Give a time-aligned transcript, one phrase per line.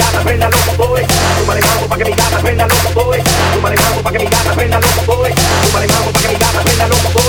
[0.00, 1.02] gatas prenda loco boy.
[1.38, 3.18] Súmale mambo pa' que mi gata prenda loco boy.
[3.54, 5.32] Súmale mambo pa' que mi gata prenda loco boy.
[5.64, 7.19] Súmale mambo pa' que mi gata prenda loco boy.